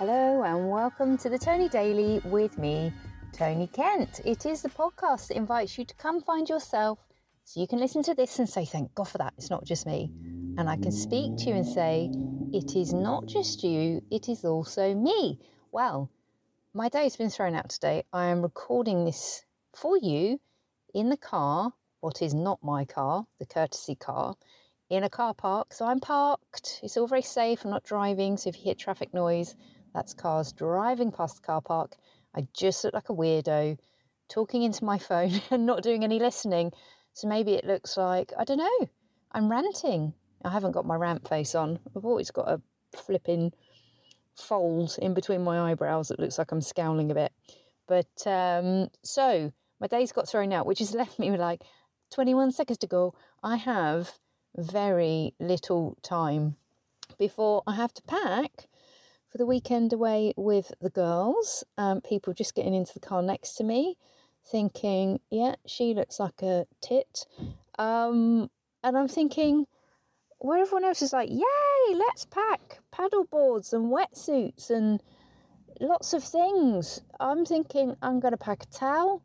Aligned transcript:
Hello, 0.00 0.42
and 0.44 0.70
welcome 0.70 1.18
to 1.18 1.28
the 1.28 1.38
Tony 1.38 1.68
Daily 1.68 2.22
with 2.24 2.56
me, 2.56 2.90
Tony 3.34 3.66
Kent. 3.66 4.22
It 4.24 4.46
is 4.46 4.62
the 4.62 4.70
podcast 4.70 5.28
that 5.28 5.36
invites 5.36 5.76
you 5.76 5.84
to 5.84 5.94
come 5.96 6.22
find 6.22 6.48
yourself 6.48 6.98
so 7.44 7.60
you 7.60 7.66
can 7.66 7.78
listen 7.78 8.02
to 8.04 8.14
this 8.14 8.38
and 8.38 8.48
say, 8.48 8.64
Thank 8.64 8.94
God 8.94 9.08
for 9.08 9.18
that, 9.18 9.34
it's 9.36 9.50
not 9.50 9.66
just 9.66 9.84
me. 9.84 10.10
And 10.56 10.70
I 10.70 10.78
can 10.78 10.90
speak 10.90 11.36
to 11.36 11.50
you 11.50 11.54
and 11.54 11.66
say, 11.66 12.10
It 12.50 12.76
is 12.76 12.94
not 12.94 13.26
just 13.26 13.62
you, 13.62 14.02
it 14.10 14.30
is 14.30 14.42
also 14.42 14.94
me. 14.94 15.38
Well, 15.70 16.10
my 16.72 16.88
day's 16.88 17.16
been 17.16 17.28
thrown 17.28 17.54
out 17.54 17.68
today. 17.68 18.04
I 18.10 18.28
am 18.28 18.40
recording 18.40 19.04
this 19.04 19.44
for 19.74 19.98
you 19.98 20.40
in 20.94 21.10
the 21.10 21.18
car, 21.18 21.74
what 22.00 22.22
is 22.22 22.32
not 22.32 22.58
my 22.62 22.86
car, 22.86 23.26
the 23.38 23.44
courtesy 23.44 23.96
car, 23.96 24.34
in 24.88 25.04
a 25.04 25.10
car 25.10 25.34
park. 25.34 25.74
So 25.74 25.84
I'm 25.84 26.00
parked. 26.00 26.80
It's 26.82 26.96
all 26.96 27.06
very 27.06 27.20
safe. 27.20 27.66
I'm 27.66 27.70
not 27.70 27.84
driving. 27.84 28.38
So 28.38 28.48
if 28.48 28.56
you 28.56 28.62
hear 28.62 28.74
traffic 28.74 29.12
noise, 29.12 29.56
that's 29.94 30.14
cars 30.14 30.52
driving 30.52 31.10
past 31.12 31.36
the 31.36 31.46
car 31.46 31.60
park. 31.60 31.96
I 32.34 32.46
just 32.54 32.84
look 32.84 32.94
like 32.94 33.08
a 33.08 33.14
weirdo 33.14 33.78
talking 34.28 34.62
into 34.62 34.84
my 34.84 34.98
phone 35.10 35.40
and 35.50 35.66
not 35.66 35.82
doing 35.82 36.04
any 36.04 36.18
listening. 36.18 36.72
So 37.12 37.28
maybe 37.28 37.54
it 37.54 37.64
looks 37.64 37.96
like, 37.96 38.32
I 38.38 38.44
don't 38.44 38.58
know, 38.58 38.88
I'm 39.32 39.50
ranting. 39.50 40.14
I 40.44 40.50
haven't 40.50 40.72
got 40.72 40.86
my 40.86 40.96
rant 40.96 41.28
face 41.28 41.54
on. 41.54 41.78
I've 41.94 42.04
always 42.04 42.30
got 42.30 42.48
a 42.48 42.60
flipping 42.96 43.52
fold 44.36 44.96
in 45.00 45.12
between 45.12 45.42
my 45.42 45.70
eyebrows 45.70 46.08
that 46.08 46.20
looks 46.20 46.38
like 46.38 46.52
I'm 46.52 46.62
scowling 46.62 47.10
a 47.10 47.14
bit. 47.14 47.32
But 47.86 48.26
um, 48.26 48.88
so 49.02 49.52
my 49.80 49.86
day's 49.86 50.12
got 50.12 50.28
thrown 50.28 50.52
out, 50.52 50.66
which 50.66 50.78
has 50.78 50.94
left 50.94 51.18
me 51.18 51.30
with 51.30 51.40
like 51.40 51.62
21 52.12 52.52
seconds 52.52 52.78
to 52.78 52.86
go. 52.86 53.14
I 53.42 53.56
have 53.56 54.18
very 54.56 55.34
little 55.38 55.98
time 56.02 56.56
before 57.18 57.62
I 57.66 57.74
have 57.74 57.92
to 57.94 58.02
pack 58.02 58.68
for 59.30 59.38
the 59.38 59.46
weekend 59.46 59.92
away 59.92 60.32
with 60.36 60.72
the 60.80 60.90
girls. 60.90 61.64
Um, 61.78 62.00
people 62.00 62.34
just 62.34 62.54
getting 62.54 62.74
into 62.74 62.92
the 62.92 63.00
car 63.00 63.22
next 63.22 63.54
to 63.54 63.64
me, 63.64 63.96
thinking, 64.50 65.20
yeah, 65.30 65.54
she 65.66 65.94
looks 65.94 66.18
like 66.18 66.42
a 66.42 66.66
tit. 66.80 67.26
Um, 67.78 68.50
and 68.82 68.96
I'm 68.96 69.08
thinking, 69.08 69.66
where 70.38 70.58
everyone 70.58 70.84
else 70.84 71.02
is 71.02 71.12
like, 71.12 71.28
yay, 71.30 71.94
let's 71.94 72.24
pack 72.26 72.80
paddle 72.90 73.24
boards 73.24 73.72
and 73.72 73.92
wetsuits 73.92 74.70
and 74.70 75.02
lots 75.80 76.12
of 76.12 76.24
things. 76.24 77.02
I'm 77.20 77.44
thinking 77.44 77.94
I'm 78.02 78.20
going 78.20 78.32
to 78.32 78.38
pack 78.38 78.64
a 78.64 78.66
towel 78.66 79.22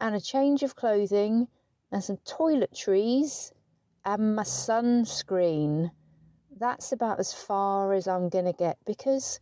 and 0.00 0.14
a 0.14 0.20
change 0.20 0.62
of 0.62 0.76
clothing 0.76 1.48
and 1.92 2.02
some 2.02 2.18
toiletries 2.18 3.52
and 4.04 4.34
my 4.36 4.42
sunscreen 4.42 5.90
that's 6.60 6.92
about 6.92 7.18
as 7.18 7.32
far 7.32 7.94
as 7.94 8.06
I'm 8.06 8.28
going 8.28 8.44
to 8.44 8.52
get 8.52 8.76
because 8.86 9.40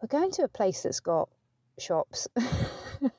we're 0.00 0.08
going 0.08 0.30
to 0.32 0.44
a 0.44 0.48
place 0.48 0.84
that's 0.84 1.00
got 1.00 1.28
shops 1.78 2.28
and 2.36 3.10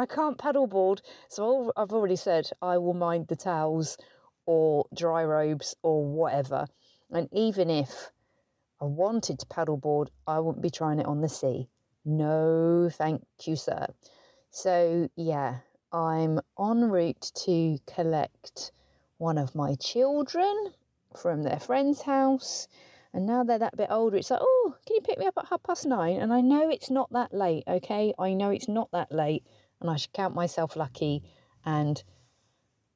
I 0.00 0.04
can't 0.04 0.36
paddleboard. 0.36 1.00
So 1.28 1.72
I've 1.76 1.92
already 1.92 2.16
said 2.16 2.50
I 2.60 2.78
will 2.78 2.94
mind 2.94 3.28
the 3.28 3.36
towels 3.36 3.96
or 4.44 4.86
dry 4.94 5.24
robes 5.24 5.76
or 5.82 6.04
whatever. 6.04 6.66
And 7.10 7.28
even 7.32 7.70
if 7.70 8.10
I 8.80 8.86
wanted 8.86 9.38
to 9.38 9.46
paddleboard, 9.46 10.08
I 10.26 10.40
wouldn't 10.40 10.62
be 10.62 10.70
trying 10.70 10.98
it 10.98 11.06
on 11.06 11.20
the 11.20 11.28
sea. 11.28 11.68
No, 12.04 12.90
thank 12.92 13.22
you, 13.44 13.54
sir. 13.54 13.86
So, 14.50 15.08
yeah, 15.14 15.58
I'm 15.92 16.40
en 16.58 16.90
route 16.90 17.30
to 17.44 17.78
collect 17.86 18.72
one 19.18 19.38
of 19.38 19.54
my 19.54 19.76
children 19.76 20.72
from 21.16 21.42
their 21.42 21.60
friend's 21.60 22.02
house. 22.02 22.68
And 23.14 23.26
now 23.26 23.44
they're 23.44 23.58
that 23.58 23.76
bit 23.76 23.88
older, 23.90 24.16
it's 24.16 24.30
like, 24.30 24.40
oh, 24.42 24.74
can 24.86 24.96
you 24.96 25.02
pick 25.02 25.18
me 25.18 25.26
up 25.26 25.34
at 25.36 25.48
half 25.48 25.62
past 25.62 25.86
nine? 25.86 26.16
And 26.16 26.32
I 26.32 26.40
know 26.40 26.70
it's 26.70 26.90
not 26.90 27.12
that 27.12 27.34
late, 27.34 27.64
okay? 27.68 28.14
I 28.18 28.32
know 28.32 28.50
it's 28.50 28.68
not 28.68 28.90
that 28.92 29.12
late. 29.12 29.44
And 29.80 29.90
I 29.90 29.96
should 29.96 30.12
count 30.12 30.34
myself 30.34 30.76
lucky 30.76 31.22
and 31.64 32.02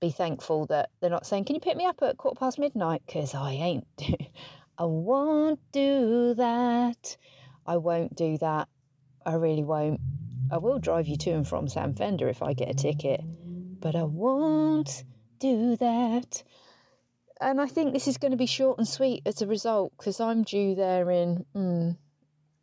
be 0.01 0.11
thankful 0.11 0.67
that 0.67 0.91
they're 1.01 1.11
not 1.11 1.27
saying, 1.27 1.45
can 1.45 1.55
you 1.55 1.61
pick 1.61 1.77
me 1.77 1.85
up 1.85 2.03
at 2.03 2.17
quarter 2.17 2.39
past 2.39 2.59
midnight? 2.59 3.03
Because 3.07 3.35
I 3.35 3.53
ain't. 3.53 3.87
I 4.79 4.85
won't 4.85 5.61
do 5.73 6.35
that. 6.35 7.17
I 7.67 7.77
won't 7.79 8.15
do 8.15 8.39
that. 8.39 8.69
I 9.25 9.35
really 9.35 9.65
won't. 9.65 10.01
I 10.51 10.59
will 10.59 10.79
drive 10.79 11.09
you 11.09 11.17
to 11.17 11.31
and 11.31 11.49
from 11.49 11.67
Sam 11.67 11.95
Fender 11.95 12.29
if 12.29 12.43
I 12.43 12.53
get 12.53 12.71
a 12.71 12.75
ticket, 12.75 13.21
but 13.81 13.97
I 13.97 14.05
won't 14.05 15.03
do 15.41 15.77
that. 15.77 16.43
And 17.41 17.61
I 17.61 17.67
think 17.67 17.93
this 17.93 18.09
is 18.09 18.19
going 18.19 18.31
to 18.31 18.37
be 18.37 18.47
short 18.47 18.79
and 18.79 18.89
sweet 18.89 19.23
as 19.27 19.43
a 19.43 19.47
result 19.47 19.93
because 19.97 20.21
I'm 20.21 20.43
due 20.43 20.75
there 20.75 21.11
in. 21.11 21.45
Mm, 21.55 21.97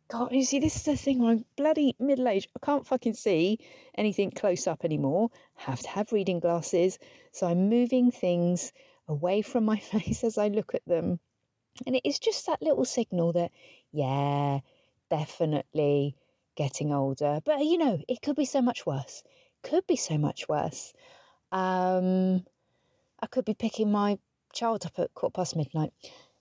God, 0.08 0.32
you 0.32 0.44
see, 0.44 0.58
this 0.58 0.76
is 0.76 0.82
the 0.82 0.96
thing. 0.96 1.24
I'm 1.24 1.44
bloody 1.56 1.96
middle 1.98 2.28
aged. 2.28 2.50
I 2.60 2.64
can't 2.64 2.86
fucking 2.86 3.14
see 3.14 3.58
anything 3.96 4.30
close 4.30 4.66
up 4.66 4.84
anymore. 4.84 5.30
Have 5.54 5.80
to 5.80 5.88
have 5.88 6.12
reading 6.12 6.40
glasses. 6.40 6.98
So 7.32 7.46
I'm 7.46 7.68
moving 7.68 8.10
things 8.10 8.72
away 9.08 9.42
from 9.42 9.64
my 9.64 9.78
face 9.92 10.24
as 10.24 10.38
I 10.38 10.48
look 10.48 10.74
at 10.74 10.84
them. 10.86 11.20
And 11.86 11.96
it 11.96 12.02
is 12.04 12.18
just 12.18 12.46
that 12.46 12.62
little 12.62 12.84
signal 12.84 13.32
that, 13.32 13.50
yeah, 13.92 14.60
definitely 15.10 16.16
getting 16.56 16.92
older. 16.92 17.40
But, 17.44 17.60
you 17.60 17.78
know, 17.78 17.98
it 18.08 18.22
could 18.22 18.36
be 18.36 18.44
so 18.44 18.60
much 18.62 18.86
worse. 18.86 19.22
Could 19.62 19.86
be 19.86 19.96
so 19.96 20.18
much 20.18 20.48
worse. 20.48 20.92
Um, 21.50 22.44
I 23.20 23.26
could 23.26 23.44
be 23.44 23.54
picking 23.54 23.90
my 23.90 24.18
child 24.54 24.86
up 24.86 24.98
at 24.98 25.14
quarter 25.14 25.32
past 25.32 25.56
midnight. 25.56 25.92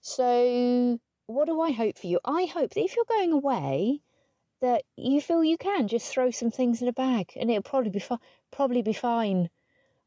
So, 0.01 0.99
what 1.27 1.45
do 1.45 1.59
I 1.61 1.71
hope 1.71 1.97
for 1.97 2.07
you? 2.07 2.19
I 2.25 2.45
hope 2.45 2.71
that 2.73 2.81
if 2.83 2.95
you're 2.95 3.05
going 3.05 3.31
away, 3.31 4.01
that 4.61 4.83
you 4.97 5.21
feel 5.21 5.43
you 5.43 5.57
can 5.57 5.87
just 5.87 6.11
throw 6.11 6.31
some 6.31 6.51
things 6.51 6.81
in 6.81 6.87
a 6.87 6.93
bag, 6.93 7.33
and 7.35 7.49
it'll 7.51 7.63
probably 7.63 7.91
be 7.91 7.99
fi- 7.99 8.19
probably 8.51 8.81
be 8.81 8.93
fine. 8.93 9.49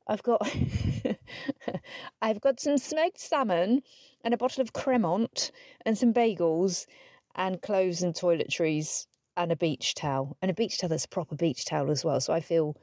I've 0.08 0.22
got 0.22 0.40
I've 2.22 2.40
got 2.40 2.60
some 2.60 2.78
smoked 2.78 3.20
salmon 3.20 3.82
and 4.22 4.34
a 4.34 4.36
bottle 4.36 4.62
of 4.62 4.72
Cremant 4.72 5.50
and 5.84 5.98
some 5.98 6.12
bagels 6.12 6.86
and 7.34 7.60
clothes 7.62 8.02
and 8.02 8.14
toiletries 8.14 9.06
and 9.36 9.52
a 9.52 9.56
beach 9.56 9.94
towel 9.94 10.36
and 10.40 10.50
a 10.50 10.54
beach 10.54 10.78
towel 10.78 10.88
that's 10.88 11.04
a 11.04 11.08
proper 11.08 11.34
beach 11.36 11.64
towel 11.64 11.90
as 11.90 12.04
well. 12.04 12.20
So 12.20 12.32
I 12.32 12.40
feel 12.40 12.76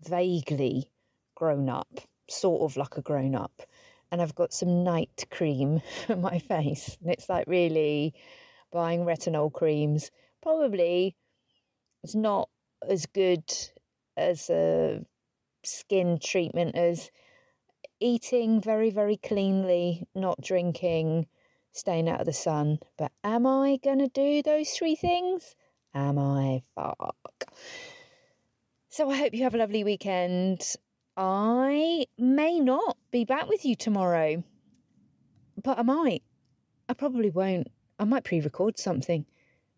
vaguely 0.00 0.90
grown 1.34 1.68
up, 1.68 2.00
sort 2.28 2.62
of 2.62 2.76
like 2.76 2.96
a 2.96 3.02
grown 3.02 3.34
up 3.34 3.62
and 4.10 4.22
I've 4.22 4.34
got 4.34 4.52
some 4.52 4.84
night 4.84 5.26
cream 5.30 5.82
on 6.08 6.20
my 6.20 6.38
face. 6.38 6.96
And 7.02 7.10
it's 7.10 7.28
like 7.28 7.46
really 7.46 8.14
buying 8.72 9.04
retinol 9.04 9.52
creams. 9.52 10.10
Probably 10.42 11.16
it's 12.02 12.14
not 12.14 12.48
as 12.88 13.06
good 13.06 13.42
as 14.16 14.48
a 14.50 15.04
skin 15.64 16.18
treatment 16.22 16.76
as 16.76 17.10
eating 18.00 18.60
very, 18.60 18.90
very 18.90 19.16
cleanly, 19.16 20.06
not 20.14 20.40
drinking, 20.40 21.26
staying 21.72 22.08
out 22.08 22.20
of 22.20 22.26
the 22.26 22.32
sun. 22.32 22.78
But 22.96 23.12
am 23.24 23.46
I 23.46 23.78
going 23.82 23.98
to 23.98 24.08
do 24.08 24.42
those 24.42 24.70
three 24.70 24.94
things? 24.94 25.54
Am 25.94 26.18
I? 26.18 26.62
Fuck. 26.74 27.52
So 28.88 29.10
I 29.10 29.16
hope 29.16 29.34
you 29.34 29.42
have 29.42 29.54
a 29.54 29.58
lovely 29.58 29.84
weekend. 29.84 30.76
I 31.16 32.06
may 32.18 32.60
not 32.60 32.96
be 33.10 33.24
back 33.24 33.48
with 33.48 33.64
you 33.64 33.74
tomorrow, 33.74 34.44
but 35.62 35.78
I 35.78 35.82
might. 35.82 36.22
I 36.88 36.94
probably 36.94 37.30
won't. 37.30 37.68
I 37.98 38.04
might 38.04 38.24
pre 38.24 38.40
record 38.40 38.78
something. 38.78 39.24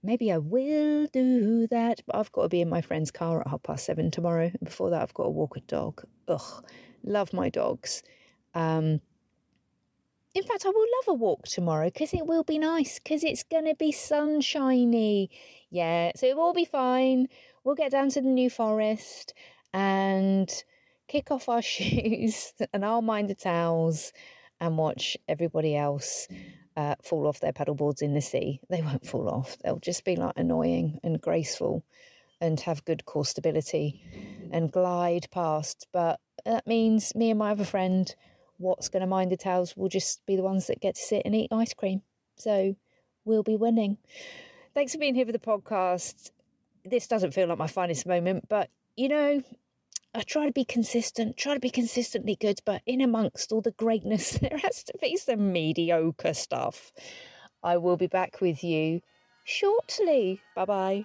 Maybe 0.02 0.30
I 0.32 0.38
will 0.38 1.06
do 1.12 1.66
that, 1.68 2.00
but 2.06 2.16
I've 2.16 2.32
got 2.32 2.42
to 2.42 2.48
be 2.48 2.60
in 2.60 2.68
my 2.68 2.80
friend's 2.80 3.10
car 3.10 3.40
at 3.40 3.48
half 3.48 3.62
past 3.62 3.84
seven 3.84 4.10
tomorrow. 4.10 4.50
Before 4.62 4.90
that, 4.90 5.02
I've 5.02 5.14
got 5.14 5.24
to 5.24 5.30
walk 5.30 5.56
a 5.56 5.60
dog. 5.60 6.04
Ugh, 6.28 6.64
love 7.04 7.32
my 7.32 7.48
dogs. 7.48 8.02
Um, 8.54 9.00
in 10.34 10.42
fact, 10.44 10.66
I 10.66 10.70
will 10.70 10.86
love 10.98 11.08
a 11.08 11.14
walk 11.14 11.46
tomorrow 11.46 11.86
because 11.86 12.14
it 12.14 12.26
will 12.26 12.44
be 12.44 12.58
nice 12.58 12.98
because 12.98 13.24
it's 13.24 13.42
going 13.42 13.64
to 13.64 13.74
be 13.74 13.92
sunshiny. 13.92 15.30
Yeah, 15.70 16.12
so 16.14 16.26
it 16.26 16.36
will 16.36 16.52
be 16.52 16.64
fine. 16.64 17.26
We'll 17.64 17.74
get 17.74 17.90
down 17.90 18.10
to 18.10 18.20
the 18.20 18.28
New 18.28 18.50
Forest 18.50 19.34
and 19.72 20.48
kick 21.08 21.30
off 21.30 21.48
our 21.48 21.62
shoes 21.74 22.52
and 22.72 22.84
I'll 22.84 23.02
mind 23.02 23.28
the 23.28 23.34
towels 23.34 24.12
and 24.60 24.76
watch 24.76 25.16
everybody 25.28 25.76
else 25.76 26.28
uh, 26.76 26.94
fall 27.02 27.26
off 27.26 27.40
their 27.40 27.52
paddleboards 27.52 28.02
in 28.02 28.14
the 28.14 28.20
sea. 28.20 28.60
They 28.70 28.82
won't 28.82 29.06
fall 29.06 29.28
off. 29.28 29.56
They'll 29.58 29.80
just 29.80 30.04
be 30.04 30.16
like 30.16 30.34
annoying 30.36 31.00
and 31.02 31.20
graceful 31.20 31.84
and 32.40 32.60
have 32.60 32.84
good 32.84 33.04
core 33.04 33.24
stability 33.24 34.00
and 34.52 34.70
glide 34.70 35.26
past. 35.32 35.88
But 35.92 36.20
that 36.44 36.66
means 36.66 37.14
me 37.14 37.30
and 37.30 37.38
my 37.38 37.50
other 37.50 37.64
friend, 37.64 38.14
what's 38.58 38.88
going 38.88 39.00
to 39.00 39.06
mind 39.06 39.32
the 39.32 39.36
towels, 39.36 39.76
will 39.76 39.88
just 39.88 40.24
be 40.26 40.36
the 40.36 40.42
ones 40.42 40.68
that 40.68 40.80
get 40.80 40.94
to 40.94 41.00
sit 41.00 41.22
and 41.24 41.34
eat 41.34 41.48
ice 41.52 41.74
cream. 41.74 42.02
So 42.36 42.76
we'll 43.24 43.42
be 43.42 43.56
winning. 43.56 43.98
Thanks 44.74 44.92
for 44.92 44.98
being 44.98 45.14
here 45.14 45.26
for 45.26 45.32
the 45.32 45.38
podcast. 45.38 46.30
This 46.84 47.08
doesn't 47.08 47.34
feel 47.34 47.48
like 47.48 47.58
my 47.58 47.66
finest 47.66 48.06
moment, 48.06 48.48
but 48.48 48.70
you 48.96 49.08
know, 49.08 49.42
I 50.18 50.22
try 50.22 50.46
to 50.46 50.52
be 50.52 50.64
consistent, 50.64 51.36
try 51.36 51.54
to 51.54 51.60
be 51.60 51.70
consistently 51.70 52.34
good, 52.34 52.58
but 52.66 52.82
in 52.86 53.00
amongst 53.00 53.52
all 53.52 53.60
the 53.60 53.70
greatness, 53.70 54.32
there 54.42 54.58
has 54.58 54.82
to 54.82 54.94
be 55.00 55.16
some 55.16 55.52
mediocre 55.52 56.34
stuff. 56.34 56.92
I 57.62 57.76
will 57.76 57.96
be 57.96 58.08
back 58.08 58.40
with 58.40 58.64
you 58.64 59.00
shortly. 59.44 60.40
Bye 60.56 60.64
bye. 60.64 61.04